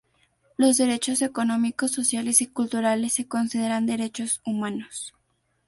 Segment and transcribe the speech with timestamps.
[0.57, 5.13] Los Derechos económicos, sociales y culturales se consideran derechos humanos.